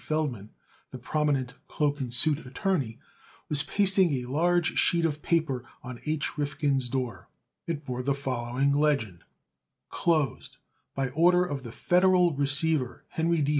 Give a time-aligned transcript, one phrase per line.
[0.03, 0.49] Feldman,
[0.89, 2.97] the prominent cloak and suit attorney,
[3.49, 6.39] was pasting a large sheet of paper on H.
[6.39, 7.29] Rifkin's door.
[7.67, 9.23] It bore the following legend:
[9.91, 10.57] CLOSED
[10.95, 13.49] BY ORDER OF THE FEDERAL RECEIVER HENRY D.